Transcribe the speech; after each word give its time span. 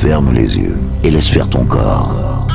Ferme 0.00 0.32
les 0.32 0.56
yeux 0.56 0.78
et 1.02 1.10
laisse 1.10 1.28
faire 1.28 1.48
ton 1.48 1.64
corps. 1.64 2.46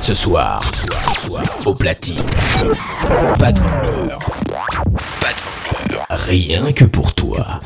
Ce 0.00 0.14
soir, 0.14 0.62
ce 0.72 1.28
soir, 1.28 1.42
au 1.66 1.74
platine, 1.74 2.14
pas 3.38 3.52
de 3.52 3.58
vendeur, 3.58 4.18
pas 5.20 5.28
de 5.28 5.92
vendeur, 5.92 6.06
rien 6.08 6.72
que 6.72 6.84
pour 6.84 7.12
toi. 7.14 7.60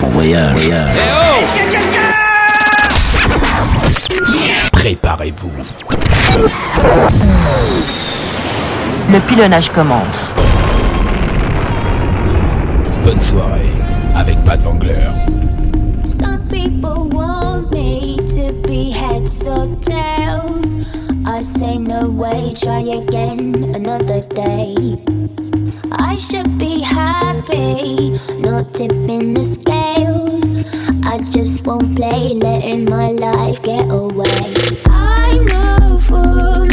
Bon 0.00 0.08
voyage. 0.08 0.70
Préparez-vous. 4.72 5.52
Le 9.10 9.20
pilonnage 9.20 9.70
commence. 9.70 10.32
Bonne 13.04 13.20
soirée 13.20 13.82
avec 14.14 14.42
Pat 14.44 14.60
Vangler. 14.62 15.10
Some 16.04 16.40
people 16.50 17.08
want 17.10 17.70
me 17.72 18.16
to 18.36 18.52
be 18.66 18.90
heads 18.90 19.46
or 19.48 19.66
tails. 19.80 20.76
I 21.26 21.40
say 21.40 21.78
no 21.78 22.08
way, 22.08 22.52
try 22.54 22.80
again 22.80 23.72
another 23.74 24.20
day. 24.34 24.96
I 25.92 26.16
should 26.16 26.58
be 26.58 26.80
happy, 26.80 28.18
not 28.40 28.74
tipping 28.74 29.34
the 29.34 29.44
scales. 29.44 30.52
I 31.04 31.18
just 31.30 31.66
won't 31.66 31.96
play, 31.96 32.34
letting 32.34 32.84
my 32.84 33.10
life 33.10 33.62
get 33.62 33.90
away. 33.90 34.26
I'm 34.90 35.46
no 35.46 35.98
fool, 35.98 36.67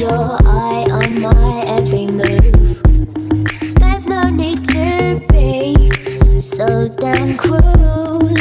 your 0.00 0.38
eye 0.46 0.86
on 0.90 1.20
my 1.20 1.62
every 1.66 2.06
move. 2.06 2.82
There's 3.80 4.06
no 4.06 4.30
need 4.30 4.64
to 4.64 5.20
be 5.28 6.40
so 6.40 6.88
damn 6.88 7.36
cruel. 7.36 8.34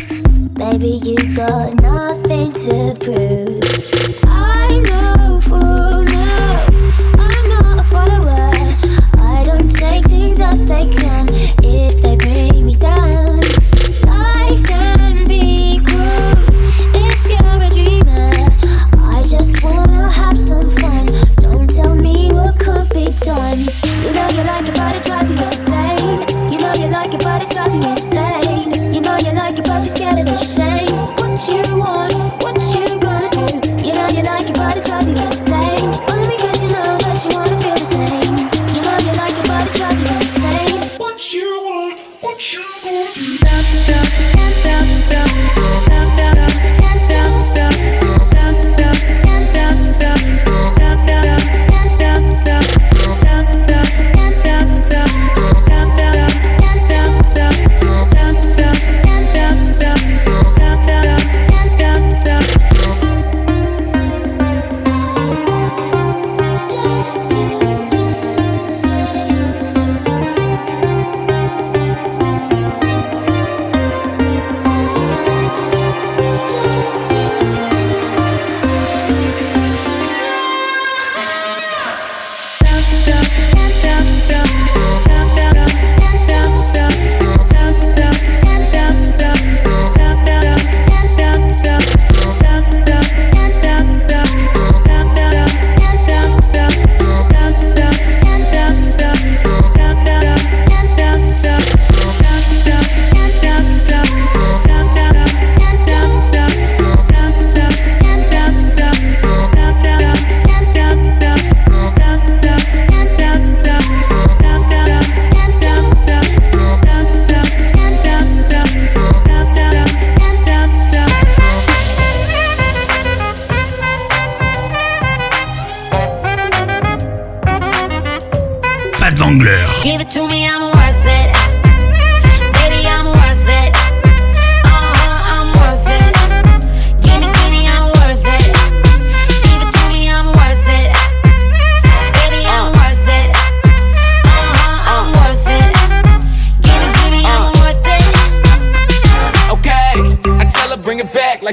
Baby, 0.53 1.01
you 1.03 1.17
got 1.35 1.73
nothing 1.81 2.53
to 2.53 2.95
prove. 3.03 3.68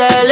girl. 0.00 0.29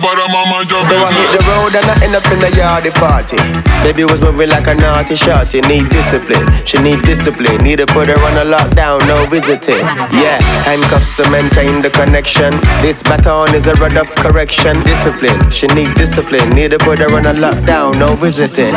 my 0.00 0.64
So 0.64 0.80
business. 0.80 1.04
I 1.04 1.12
hit 1.12 1.30
the 1.36 1.42
road 1.52 1.74
and 1.76 1.86
I 1.90 2.04
end 2.04 2.14
up 2.16 2.26
in 2.32 2.40
the 2.40 2.50
yard 2.56 2.84
party. 2.94 3.36
Baby 3.84 4.04
was 4.04 4.20
moving 4.20 4.48
like 4.48 4.66
a 4.66 4.74
naughty 4.74 5.16
shorty. 5.16 5.60
Need 5.62 5.90
discipline, 5.90 6.46
she 6.64 6.78
need 6.78 7.02
discipline. 7.02 7.58
Need 7.58 7.78
to 7.78 7.86
put 7.86 8.08
her 8.08 8.18
on 8.24 8.38
a 8.38 8.44
lockdown, 8.48 9.00
no 9.06 9.26
visiting. 9.26 9.84
Yeah, 10.12 10.40
handcuffs 10.64 11.16
to 11.16 11.28
maintain 11.30 11.82
the 11.82 11.90
connection. 11.90 12.60
This 12.80 13.02
baton 13.02 13.54
is 13.54 13.66
a 13.66 13.74
rod 13.74 13.96
of 13.96 14.08
correction. 14.16 14.82
Discipline, 14.82 15.50
she 15.50 15.66
need 15.68 15.94
discipline. 15.94 16.50
Need 16.50 16.70
to 16.70 16.78
put 16.78 16.98
her 17.00 17.12
on 17.14 17.26
a 17.26 17.34
lockdown, 17.34 17.98
no 17.98 18.16
visiting. 18.16 18.72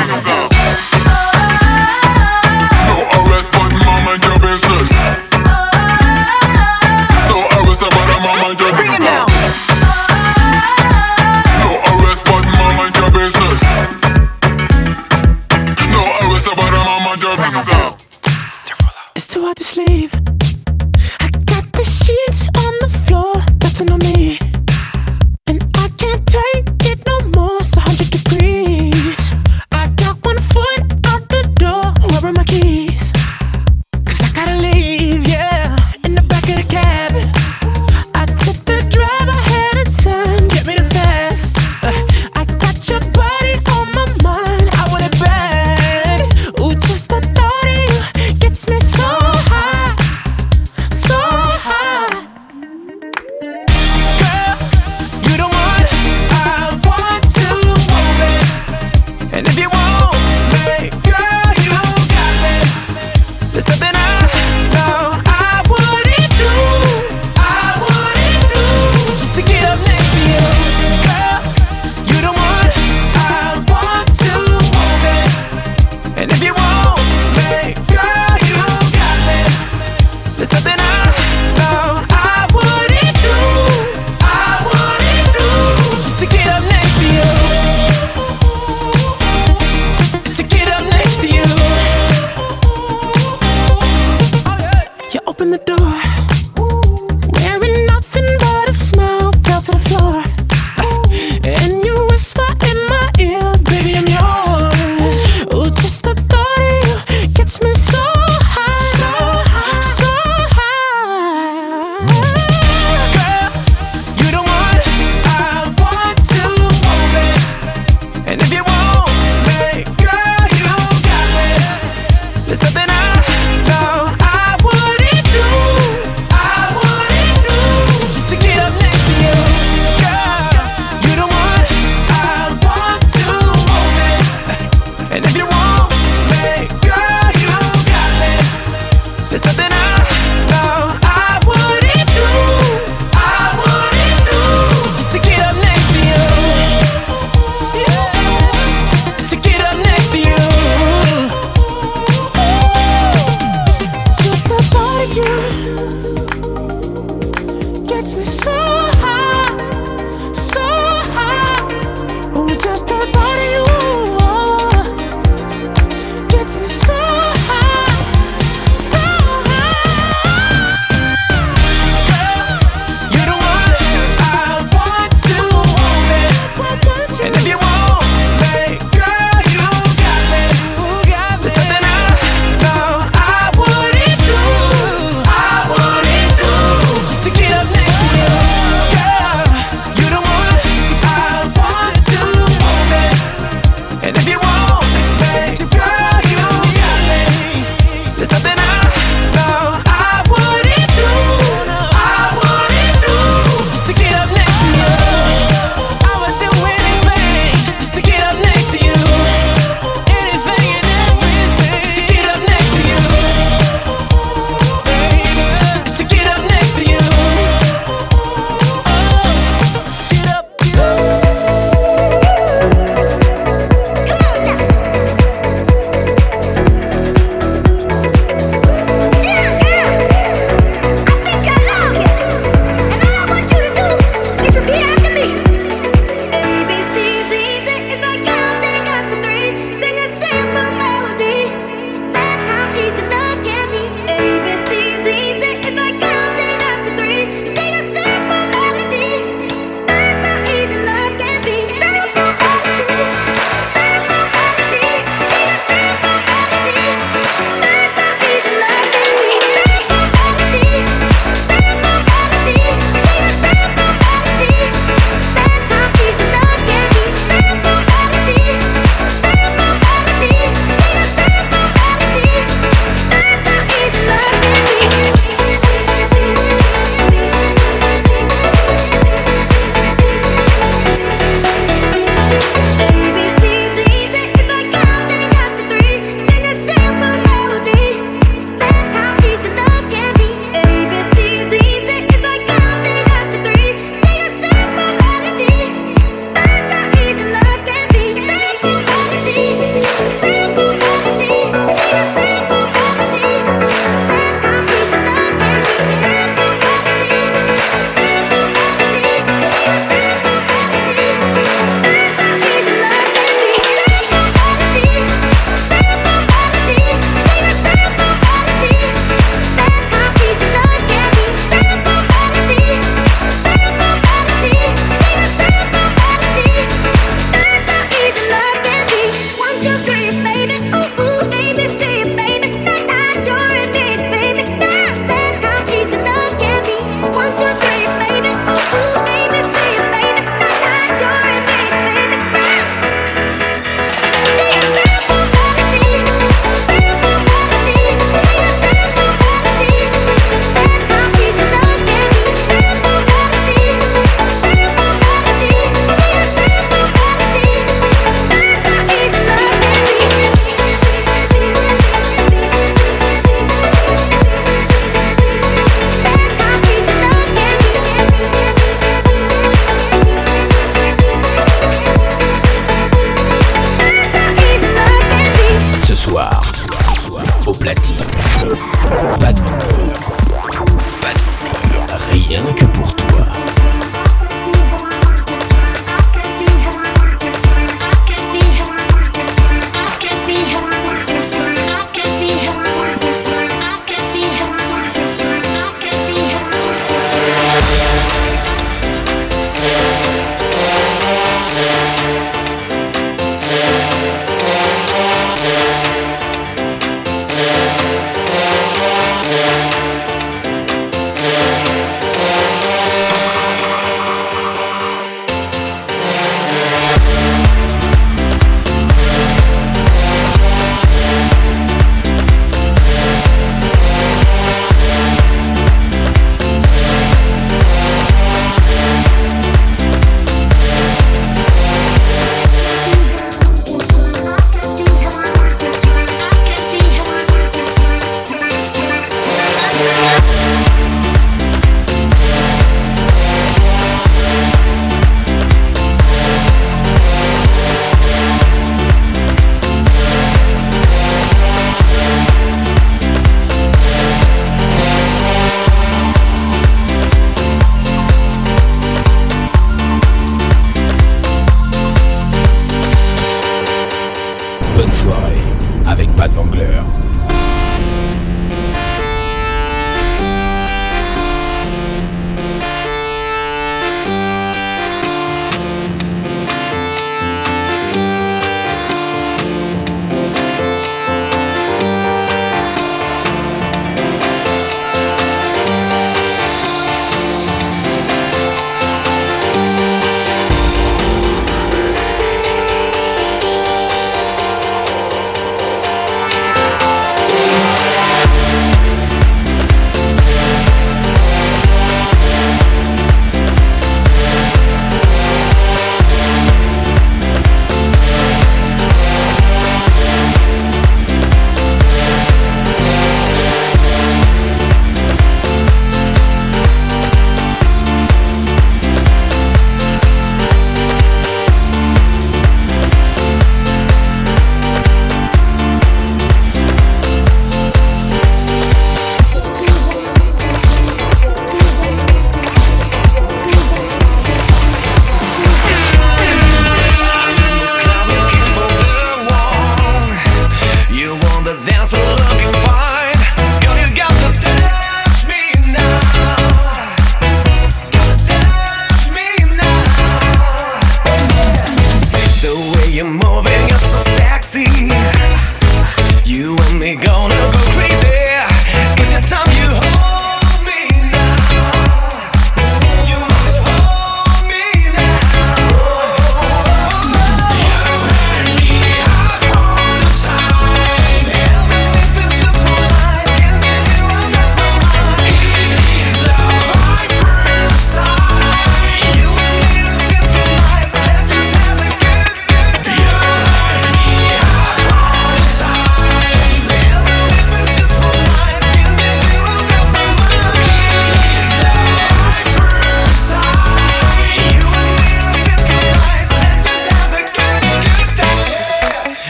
No 2.87 2.95
arrest, 3.17 3.53
but 3.53 3.71
mind 3.71 4.23
your 4.23 4.39
business. 4.39 5.24
sleep. 19.65 20.14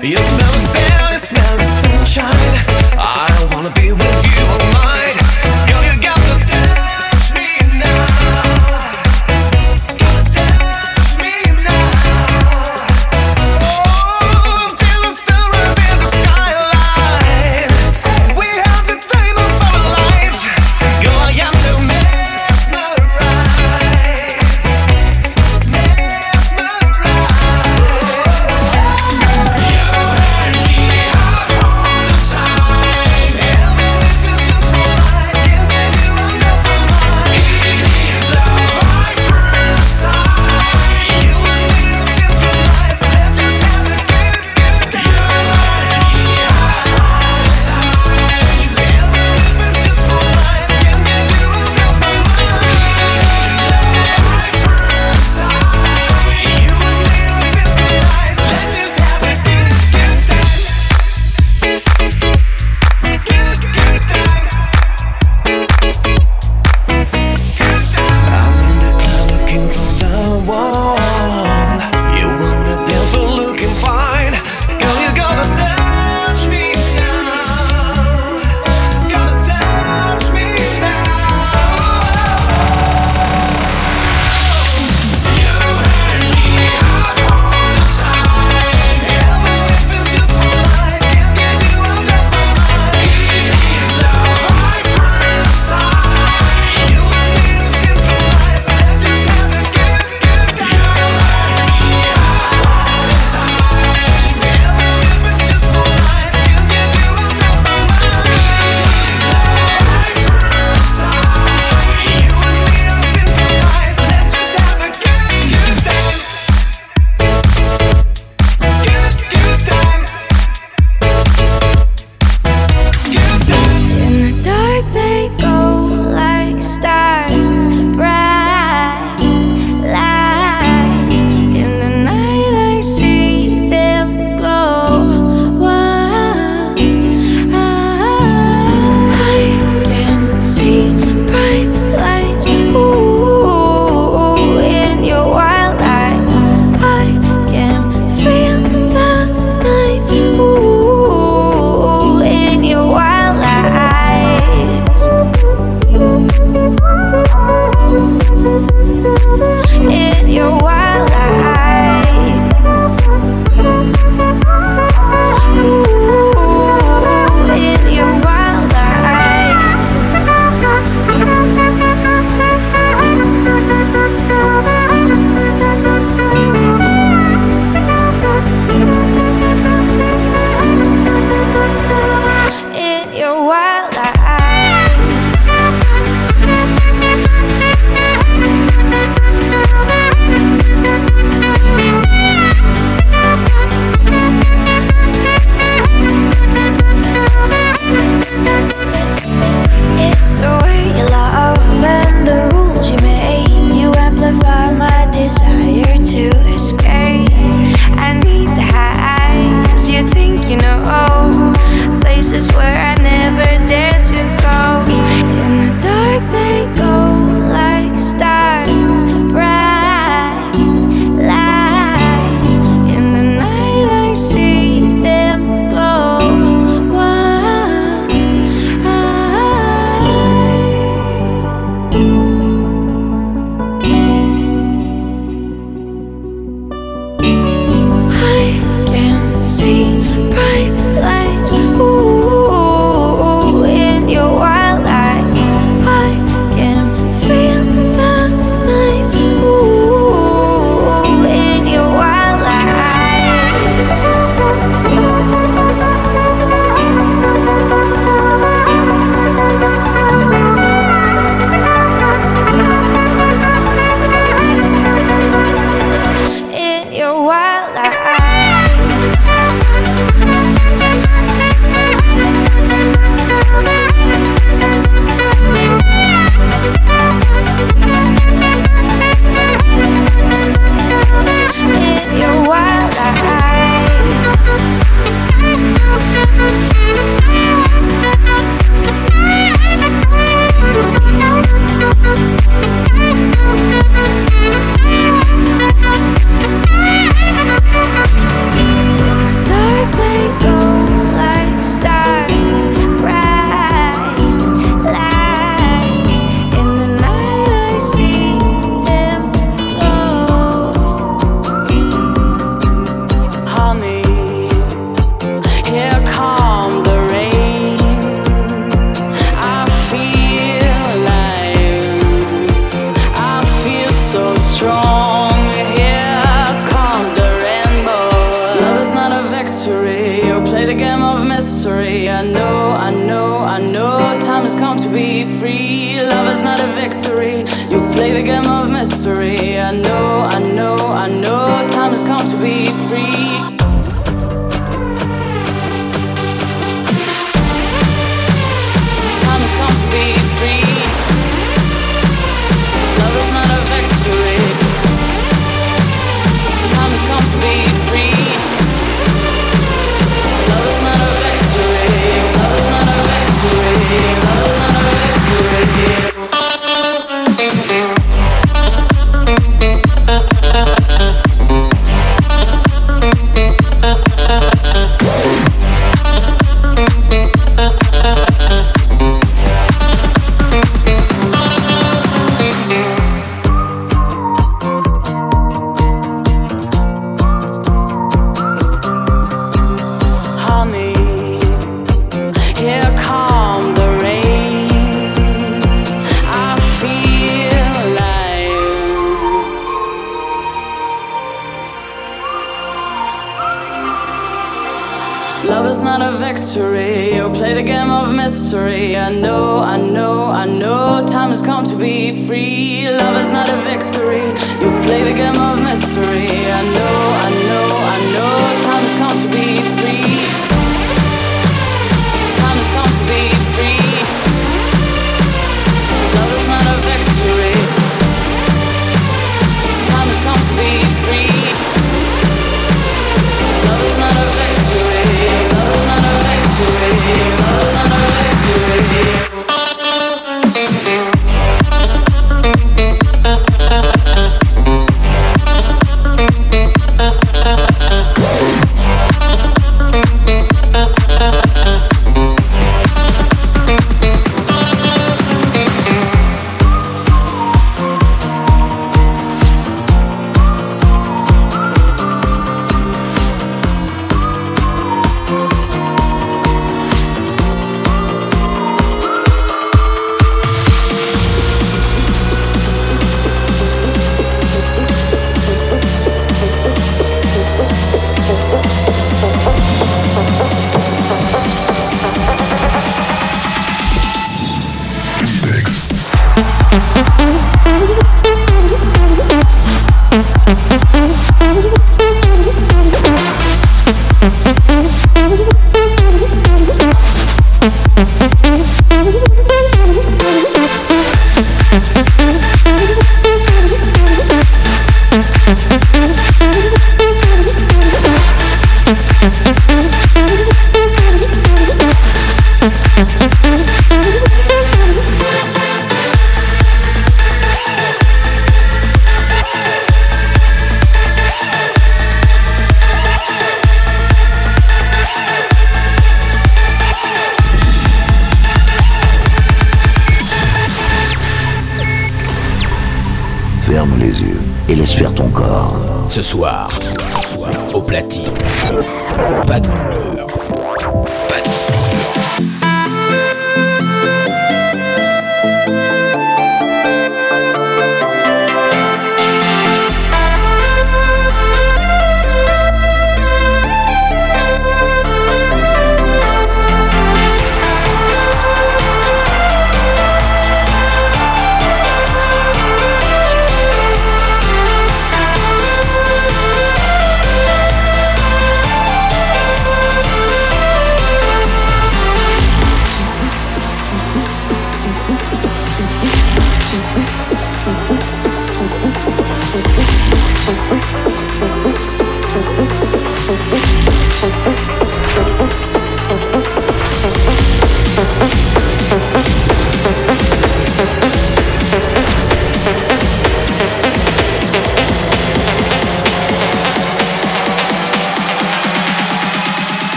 You 0.00 0.16
smell 0.16 0.52
the 0.52 0.60
sand, 0.60 1.12
you 1.12 1.18
smell 1.18 1.67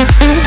Mm-hmm. 0.00 0.39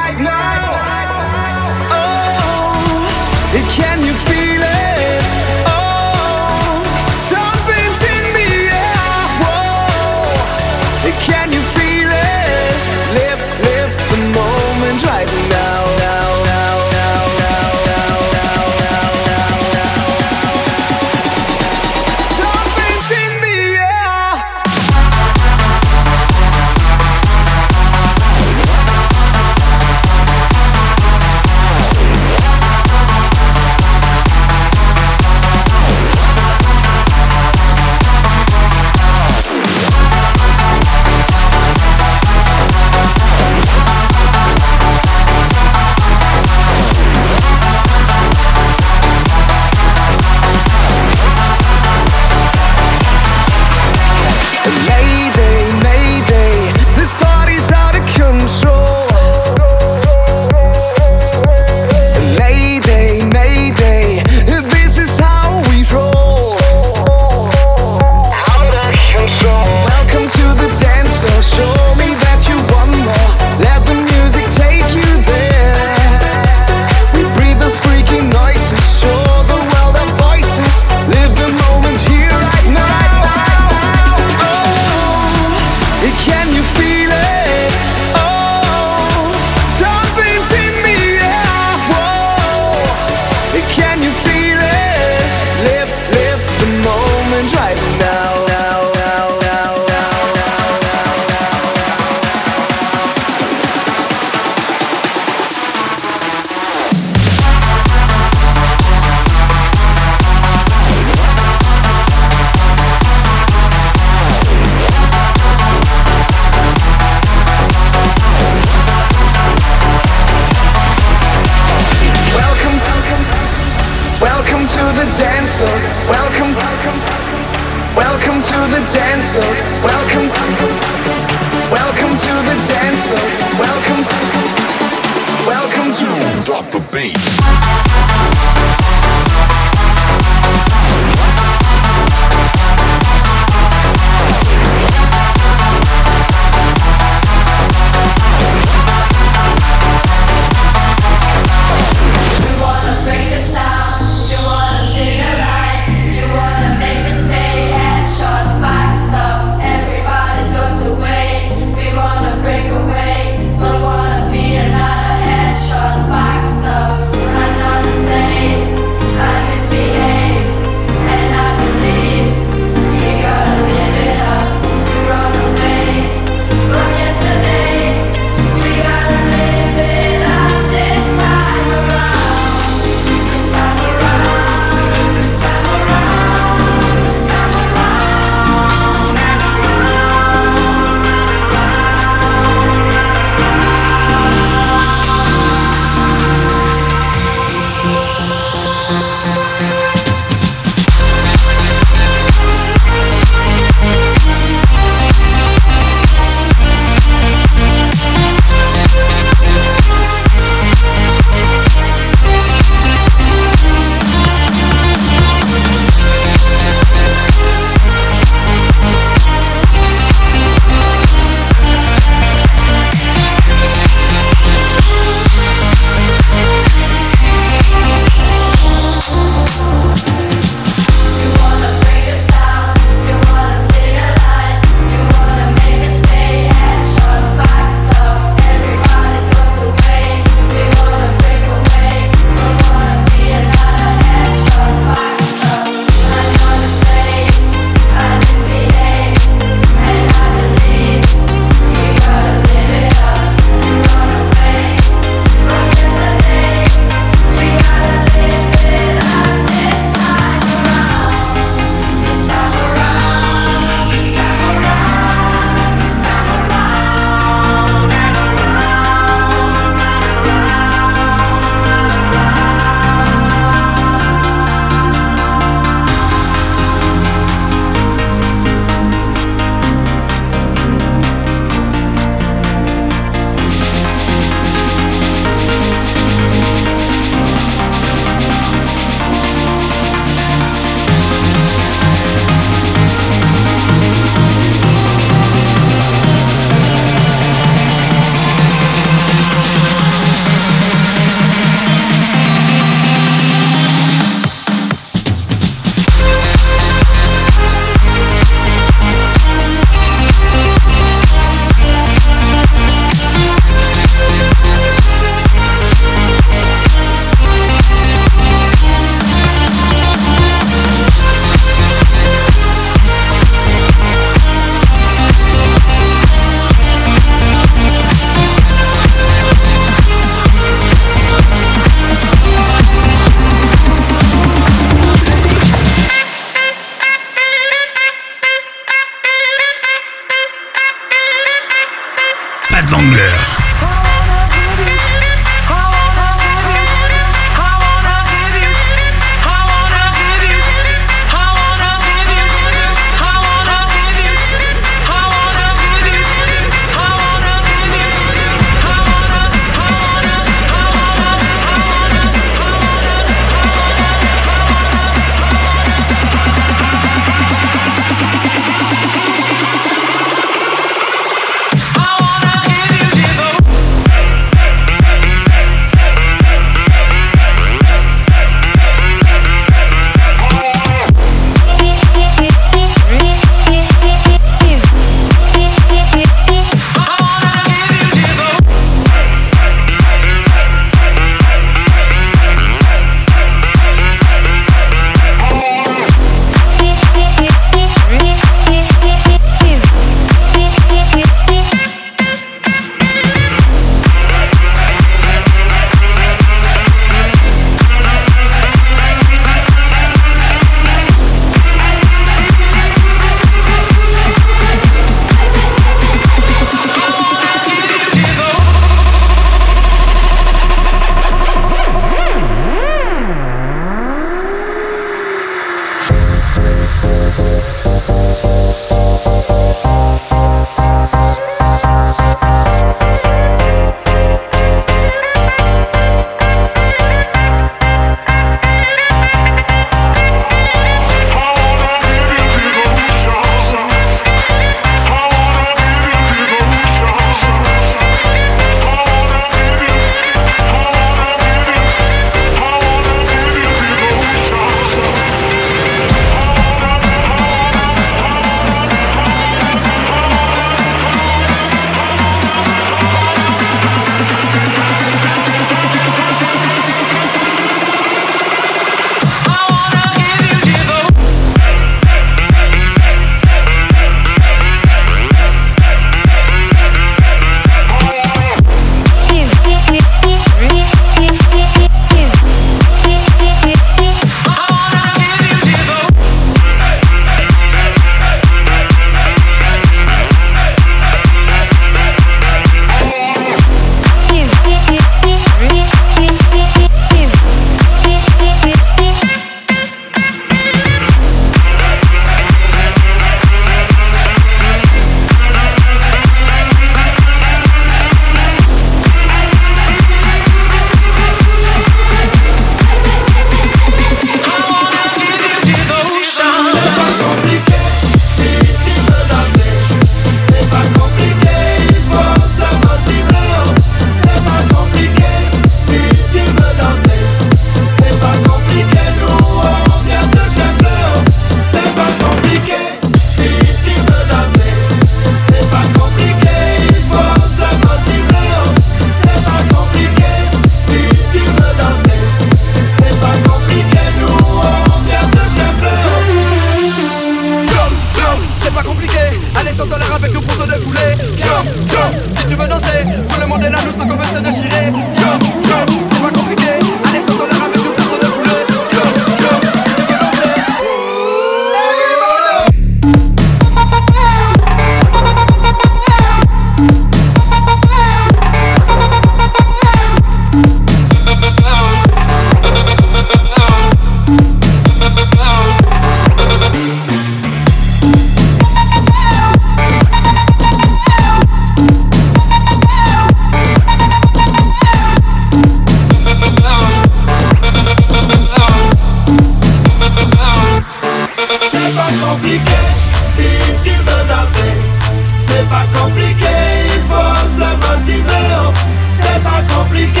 C'est 595.52 595.58
pas 595.58 595.78
compliqué, 595.80 596.26
il 596.64 596.80
faut 596.88 597.16
se 597.36 597.48
motiver. 597.56 598.28
Oh. 598.40 598.52
C'est 598.98 599.22
pas 599.22 599.42
compliqué 599.54 600.00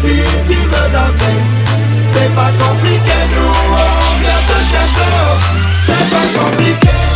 si 0.00 0.16
tu 0.46 0.54
veux 0.54 0.88
danser. 0.90 1.36
C'est 2.12 2.34
pas 2.34 2.50
compliqué, 2.58 3.18
nous 3.34 3.52
on 3.70 4.20
vient 4.20 4.42
te 4.46 4.58
chercher. 4.72 5.10
Oh. 5.20 5.36
C'est 5.84 6.10
pas 6.10 6.38
compliqué. 6.38 7.07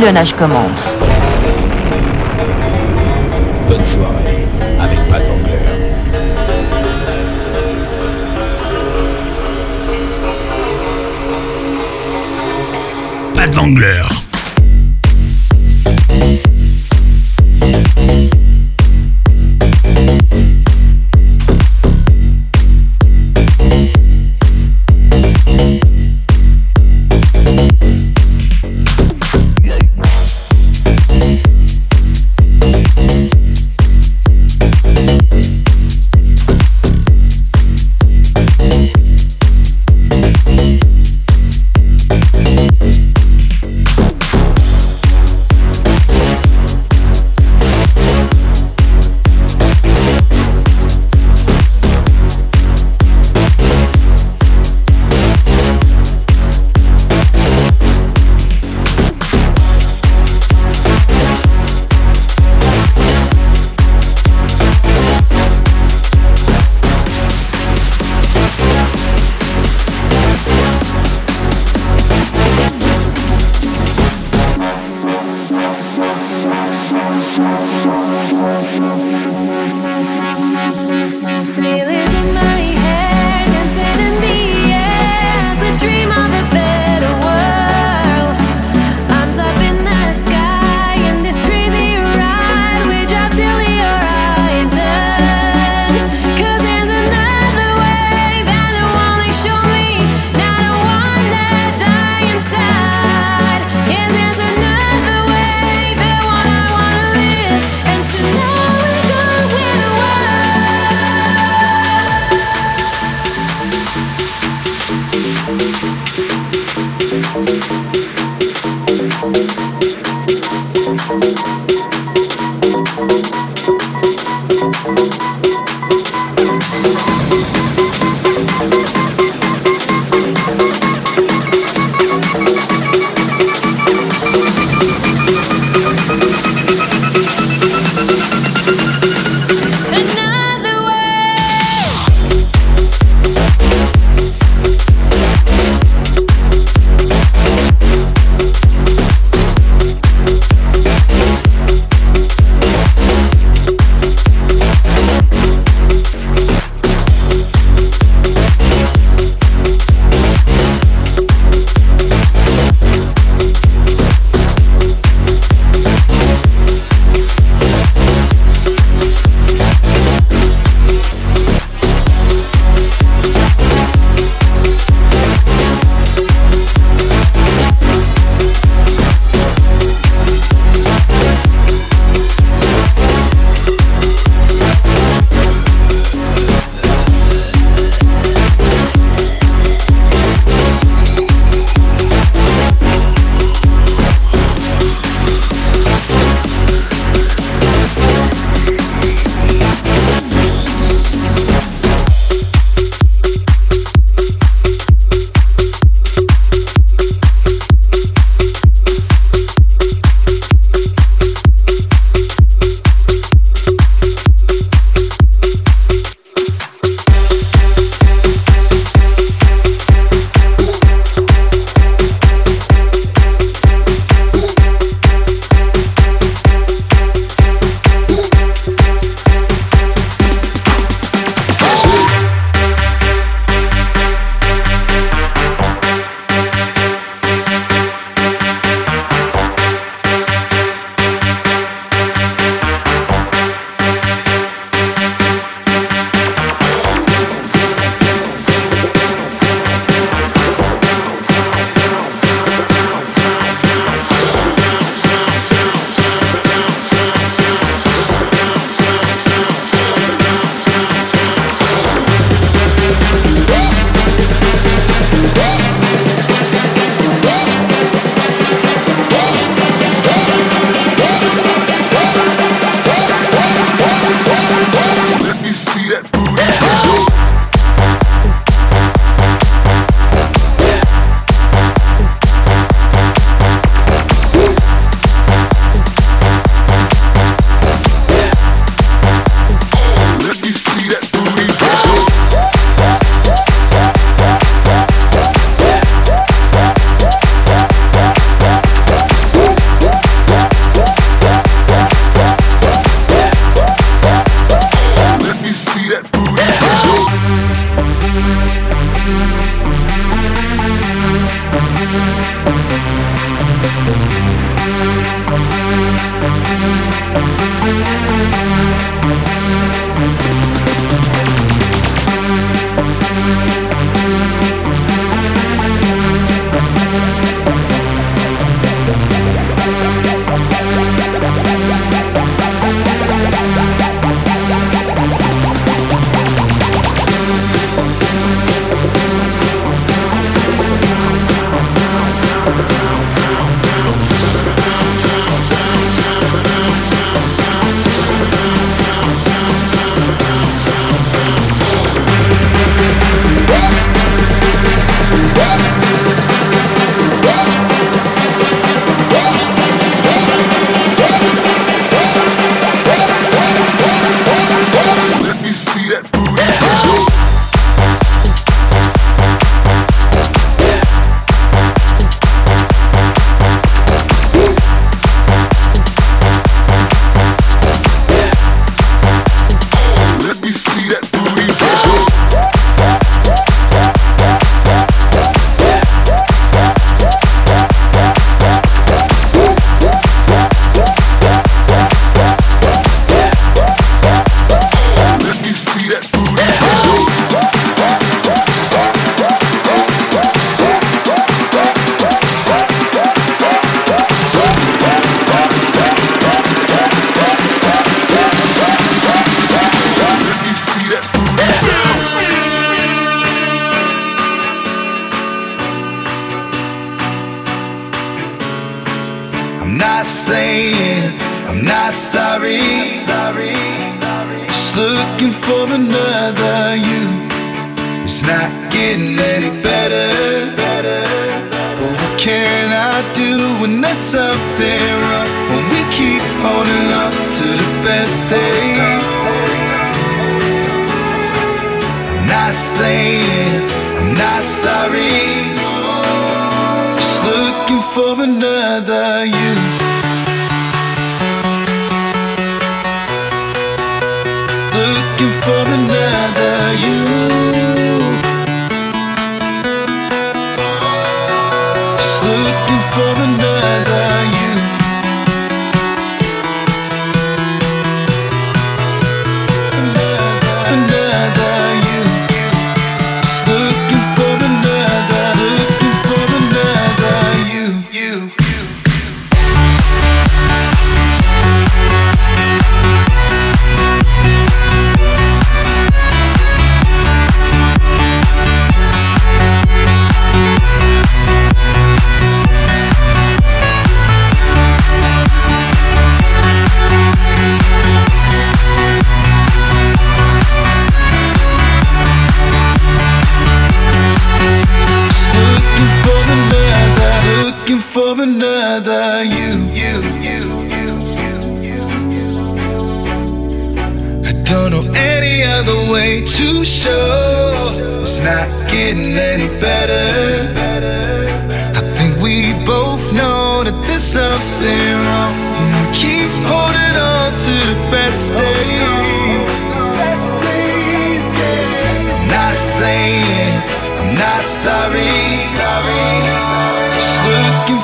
Le 0.00 0.10
nage 0.10 0.32
commence. 0.32 0.99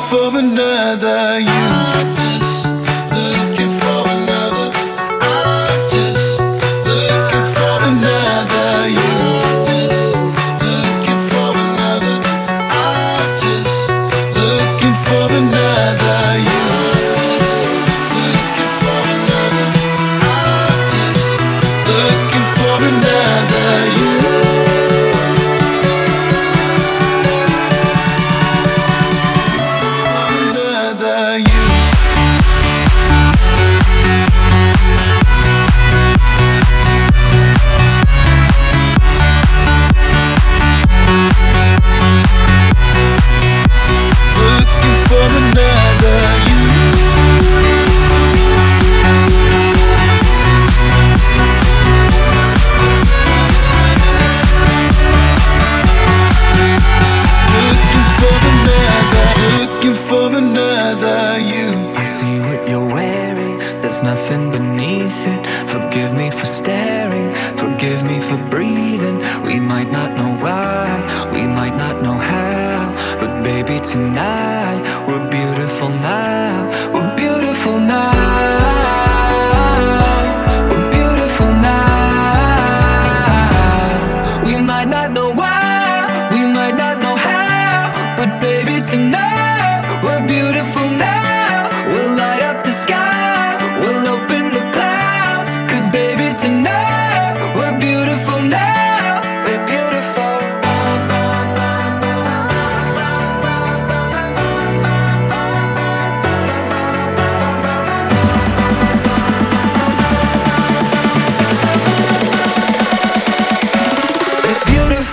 For 0.08 0.38
another 0.38 1.40
you. 1.40 1.65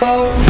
안녕 0.04 0.43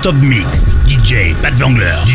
Stop 0.00 0.16
Mix. 0.22 0.74
DJ 0.86 1.34
Pat 1.42 1.52
Vangler. 1.60 2.09